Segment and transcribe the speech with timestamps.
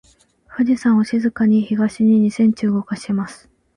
[0.47, 3.47] 富士山を静かに東に二センチ動かします。